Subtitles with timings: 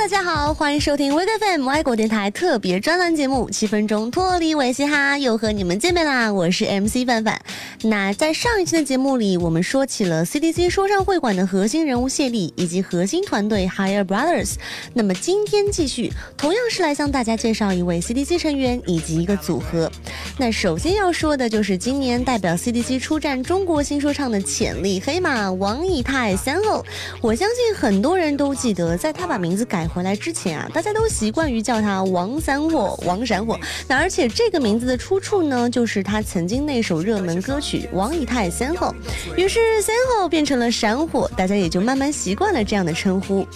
[0.00, 6.32] 大家好，欢迎收听 w e f m 外国电台特别专栏节目《七分钟脱离维嘻哈》，又和你们见面啦！
[6.32, 7.38] 我是 MC 范范。
[7.82, 14.54] 那在上一期的节目里，我们说起了 CDC 说唱会馆的核心人物谢丽以及核心团队 Higher Brothers。
[14.94, 19.92] 那么今天继续，同样是来向大家介绍一位 CDC 成员以及一个组合。
[20.38, 26.82] 那首先要说的就是今年代表 CDC 出战中国新说唱的潜力黑马王以太三后。
[27.20, 29.89] 我相信很多人都记得，在他把名字改。
[29.92, 33.58] 回来之前啊，大家都习惯于叫他王三火、王闪火。
[33.88, 38.94] 那而且这个名字的出处呢，就是他曾经那首热门歌曲《王以太三后》，
[39.36, 43.46] 于是三后变成了闪火，大家也就慢慢习惯了这样的称呼。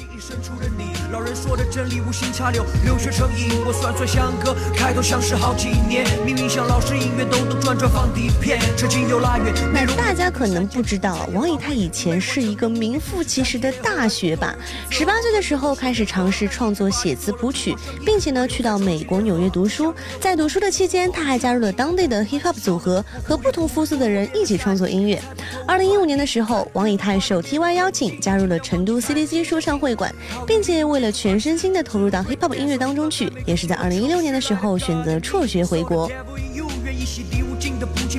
[1.14, 3.62] 老人说的真理无心插柳，留学成瘾。
[3.64, 6.04] 我算算相隔，开头相识好几年。
[6.26, 9.54] 明明像老师音乐，兜兜转转放底片，车近又拉远。
[9.72, 14.56] 那大家可能不知道，王以太以前是一个名副其实的大学霸。
[14.90, 19.94] 十八岁的时候开始尝试创作写词谱曲，并且呢去到美国纽约读书。
[20.18, 25.22] 在读书的期间，他还加入了当地的 hip hop 组合，和不同肤色的人一起创作音乐。
[25.64, 30.12] 二零一五年的时候，王以太受 T Y 邀请加入了成都 CDC 说唱会馆，
[30.44, 36.10] 并且为了全身心的投入到 hip hop 音乐当中去，也是在二零一六年的时候选择辍学回国。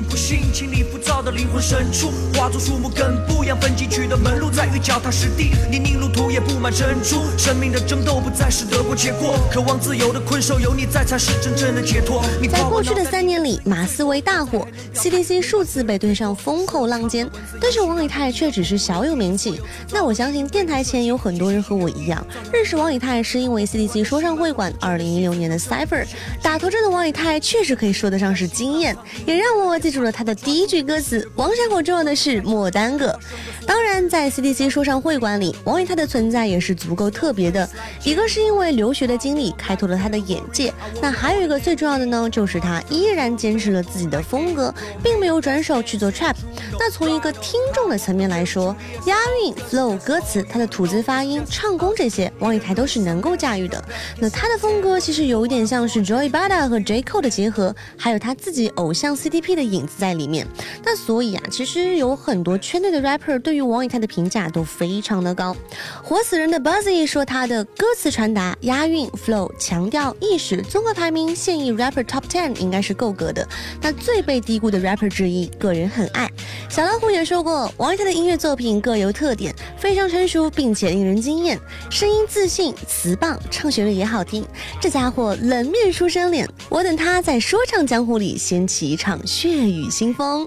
[0.08, 5.50] 不幸，清理浮躁的灵魂深处，化作树木根部样分进去的门路，在于脚踏实地。
[5.70, 12.22] 泥泞路途也布满珍珠，生命的争斗不再是得过且过，渴望自由的困兽，有你在才是真正的解脱。
[12.50, 17.28] 在过去的三年里，马思唯大火，CDC 数次被推上风口浪尖，
[17.60, 19.60] 但是王以太却只是小有名气。
[19.90, 26.06] 那我相信电台前有很多人和我一样，认识王以太是因为 CDC 说唱会馆2016年的 Cipher。
[26.42, 28.96] 打头阵的王以太确实可以说得上是惊艳，
[29.26, 30.26] 也让让我记住了他。
[30.26, 33.16] 的第一句歌词，王闪火重要的是莫耽搁。
[33.64, 37.68] 当然，在 CDC 说唱会馆里，王以太的存在也是足够特别的。
[38.02, 46.34] 一个是因为留学的经历开拓了他的眼界，那还有一个最重要的呢，就是他依然坚持了自己的风格，并没有转手去做 trap。
[46.76, 48.74] 那从一个听众的层面来说，
[49.06, 53.82] 押韵、flow、歌词，他的吐字发音、唱功这些，王以太都是能够驾驭的。
[54.18, 60.16] 那他的风格其实有一点像是 Joy Bada 和 J Cole 的结合，还有他自己偶像 C D CP 的影子在。
[60.16, 60.46] 里面，
[60.82, 65.54] 那所以啊，其实有很多圈内的 rapper 对于王以太的评价都非常的高。
[66.02, 73.46] 活死人的 Buzzy 说他的歌词传达、押韵、flow、强调、意识，综合排名现役 rapper top ten 应该是够格的。
[73.82, 76.30] 那最被低估的 rapper 之一，个人很爱。
[76.70, 81.60] 小老虎也说过，王以太的音乐作品各有特点，非常成熟并且令人惊艳，
[81.90, 84.46] 声音自信，词棒，唱旋律也好听。
[84.80, 90.14] 这家伙冷面书生脸，我等他在说唱江湖里掀起一场血雨腥。
[90.14, 90.46] 风。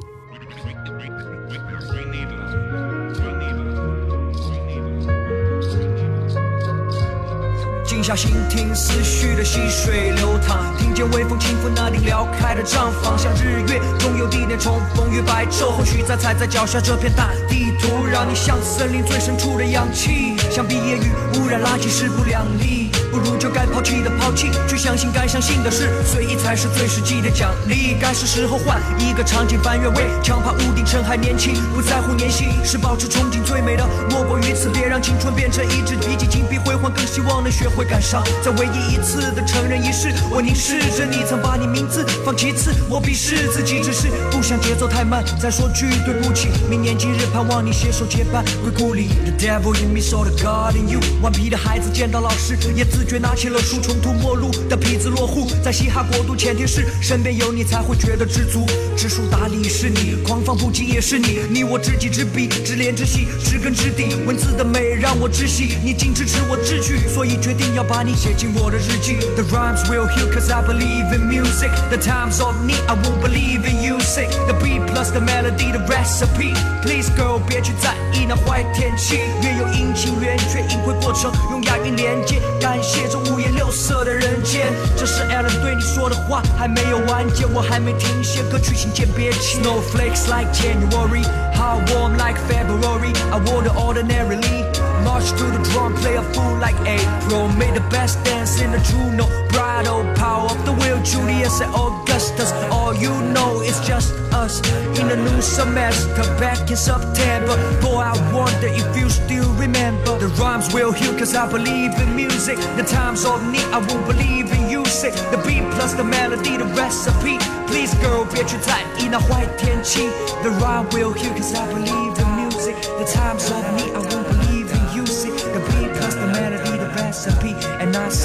[7.83, 22.78] 静下心听思绪的细水流淌，听见微风轻拂那顶撩开的帐房，像日月总有地点重逢于白昼，或许在踩在脚下这片大地图，让你像森林最深处的氧气，像毕业雨污染垃圾势不两立。
[23.11, 27.97] 不如就该抛弃的抛弃，去相信该相信的事，随意才是最实际的奖励。
[27.99, 34.68] 该是时候换一个场景，翻越围墙，爬屋顶趁还年轻，不在乎年薪，是保持憧憬最美的，莫过于此。
[35.01, 38.23] 青春变成一支笔记，金碧辉煌，更希望能学会感伤。
[38.41, 45.23] 在唯一一次的成人仪式，我凝视着你，曾把你名字放其次，我鄙视自己，只是不想节奏太慢。
[45.41, 49.09] 再说句对不起，明年今日盼望你携手结伴归故里。
[49.25, 53.09] The devil in me saw the God in you，顽皮的孩子见到老师也自。
[53.09, 58.67] 觉拿起了书，穷途末路的痞子落户在嘻哈国度，前提是身边有你才会觉得知足。
[58.95, 64.13] 知书达理是你，狂放不羁也是你，你我知己知彼，知恋知己，知根知底。
[64.27, 69.17] 文字的美让我窒息，你竟支持我志趣，所以决定要把你写进我的日记。
[69.35, 71.71] The rhymes will heal cause I believe in music.
[71.89, 74.29] The times of need I won't believe in you sick.
[74.47, 76.53] The beat plus the melody, the recipe.
[76.81, 82.41] Please girl 别去在意那坏天气，越有阴晴圆缺，隐晦过程用押韵连接。
[82.59, 89.31] 感谢这五颜六色的人间，这是 Alan 对你说的话，还没有完结，我还没停歇，歌曲请见别。
[89.31, 94.65] Snowflakes like January, how warm like February, I want it ordinarily.
[95.04, 97.48] March to the drum, play a fool like April.
[97.48, 99.26] Made the best dance in the Juno.
[99.48, 102.52] Bridal power of the will, Julius and Augustus.
[102.70, 104.60] All you know is just us
[104.98, 106.22] in a new semester.
[106.38, 107.56] Back in September.
[107.80, 110.18] Boy, I wonder if you still remember.
[110.18, 112.58] The rhymes will heal, cause I believe in music.
[112.76, 114.84] The times of need, I won't believe in you.
[114.86, 115.14] Sick.
[115.32, 117.38] The beat plus the melody, the recipe.
[117.66, 120.08] Please, girl, 别去在意那坏天气.
[120.42, 122.76] The rhyme will heal, cause I believe in music.
[122.98, 124.07] The times of need, I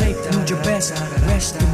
[0.01, 0.93] Once you're best,
[1.25, 1.74] rest in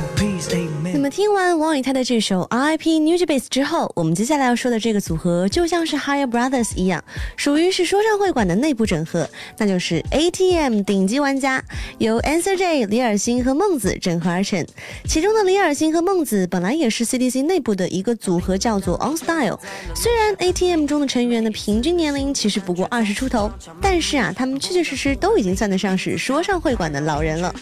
[1.01, 3.01] 那么听完王以太的这首 R.I.P.
[3.01, 7.03] Nujabes 之后，我们接下来要说的这个组合就像是 Higher Brothers 一样，
[7.39, 9.27] 属于是说唱会馆的内部整合，
[9.57, 11.65] 那就是 ATM 顶级玩家，
[11.97, 14.63] 由 Answer J、李尔星和孟子整合而成。
[15.07, 19.59] 其中的李尔星和孟子本来也是 CDC 内部的一个组合，叫做 On Style。
[19.97, 23.51] 虽然 ATM 中的成员的平均年龄其实不过二十出头，
[23.81, 27.55] 但是啊，他们确确实实都已经算得上是说唱会馆的老人了。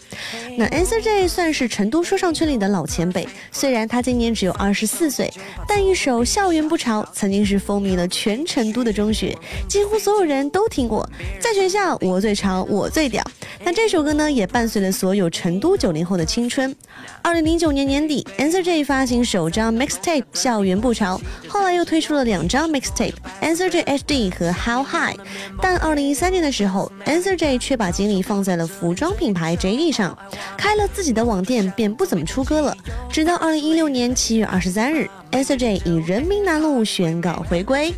[0.56, 5.32] 那 Answer J 算是成都说唱圈里的老前辈，虽然他今年只有二十四岁，
[5.66, 9.36] 但一首《校园不潮》曾经是风靡了全成都的中学，
[9.68, 11.08] 几乎所有人都听过。
[11.40, 13.24] 在学校，我最潮，我最屌。
[13.64, 16.74] 那这首歌呢，也伴随了所有成都九零后的青春。
[17.22, 25.16] 二零零九年年底，Answer J 发行首张 mixtape《校园不潮》，后来又推出了两张 mixtape，《Answer J HD》和《How High》。
[25.60, 30.16] 但二零一三年的时候，Answer J 却把精力放在了服装品牌 JD 上，
[30.56, 32.76] 开了自己的网店，便不怎么出歌了。
[33.18, 37.92] 直到二零一六年七月二十三日，SJ 以人民南路宣告回归。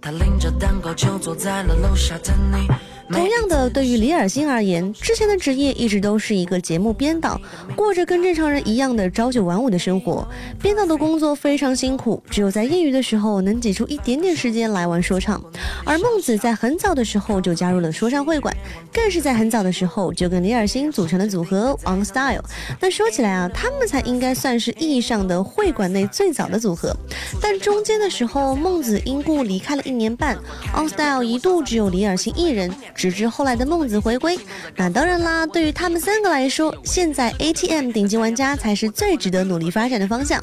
[0.00, 2.87] 他拎着蛋糕就坐在了楼下等你。
[3.10, 7.40] 同样的，对于李尔星而言，之前的职业一直都是一个节目编导，
[7.74, 10.26] 过着跟正常人一样的朝九晚五的生活。
[10.60, 15.42] 编导的工作非常辛苦，只有在业余的时候能挤出一点点时间来玩说唱。
[15.84, 18.54] 而孟子在很早的时候就加入了说唱会馆，
[18.92, 22.44] 更是在很早的时候就跟李尔星组成了组合 On Style。
[22.78, 26.94] 那说起来啊，他们才应该算是意义上的会馆内最早的组合。
[27.40, 30.38] 但中间的时候，孟子因故离开了一年半
[30.76, 32.70] ，On Style 一度只有李尔星一人。
[32.98, 34.36] 直至后来的孟子回归，
[34.74, 35.46] 那当然啦。
[35.46, 40.42] 对于他们三个来说，现在 ATM 顶级玩家才是最值得努力发展的方向。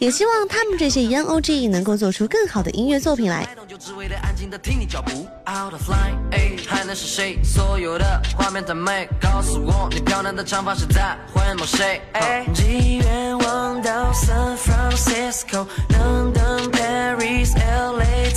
[0.00, 3.48] 也希望他们这些 Young OG 能够做出更好的音乐作品来。
[5.44, 7.38] Out of line，哎还能是谁？
[7.42, 12.00] 所有的画面太美，告诉我你漂亮的长发是在回眸谁？
[12.54, 18.30] 寄愿望到 San Francisco，等等 Paris、LA、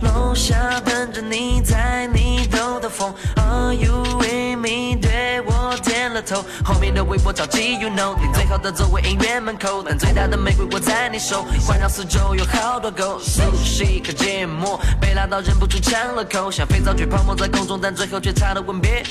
[0.00, 3.14] 楼下等着你，在你兜的风。
[3.36, 4.96] Are you with me？
[5.00, 6.44] 对我点了头。
[6.64, 17.48] 后面的微博着急，You know，你最好的座位音乐门口，但最大的玫瑰握在你手，环绕四周有好多狗，熟悉可芥末，被拉到忍不住呛了口，像肥皂剧泡沫在。
[17.52, 19.04] 空中，但最后却差了吻别。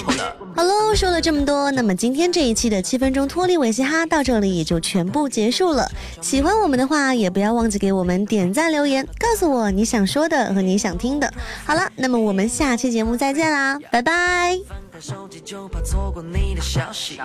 [0.56, 5.90] 好喽，说了这么多，那么今天这一期的七分钟脱离尾嘻哈到这里也就全部结束了。
[6.22, 11.32] 喜欢我们的话，也不要忘记给我们点赞留言，告诉我你想说的和你想听的。
[11.66, 14.58] 好了，那么我们下期节目再见啦，拜拜。
[15.00, 17.18] 手机就怕错过你的消息，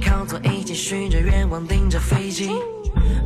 [0.00, 2.50] 靠左一起许着愿望，盯着飞机，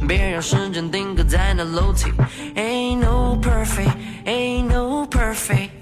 [0.09, 2.11] 别让时间定格在那楼梯。
[2.57, 5.78] Ain't no perfect, Ain't no perfect。